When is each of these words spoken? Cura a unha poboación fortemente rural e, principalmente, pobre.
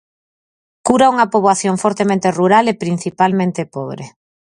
Cura 0.87 1.03
a 1.07 1.11
unha 1.13 1.29
poboación 1.33 1.75
fortemente 1.83 2.27
rural 2.39 2.65
e, 2.71 2.79
principalmente, 2.83 3.61
pobre. 3.75 4.05